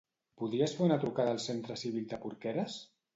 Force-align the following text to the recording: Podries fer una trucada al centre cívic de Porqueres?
Podries 0.43 0.71
fer 0.77 0.81
una 0.85 0.97
trucada 1.03 1.35
al 1.37 1.41
centre 1.43 1.75
cívic 1.83 2.09
de 2.15 2.19
Porqueres? 2.25 2.79